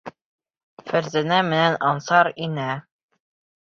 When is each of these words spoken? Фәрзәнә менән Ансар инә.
Фәрзәнә 0.87 1.39
менән 1.51 1.79
Ансар 1.93 2.35
инә. 2.49 2.69